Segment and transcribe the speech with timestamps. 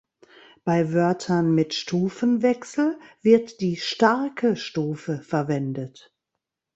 [0.63, 6.11] Bei Wörtern mit Stufenwechsel wird die „starke“ Stufe verwendet.